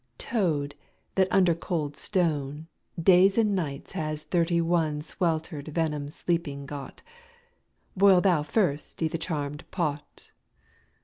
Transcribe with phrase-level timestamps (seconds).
[0.31, 0.73] —Toad,
[1.13, 2.65] that under cold stone
[2.99, 7.03] Days and nights has thirty one Swelter'd venom sleeping got,
[7.95, 10.31] Boil thou first i' th' charmed pot!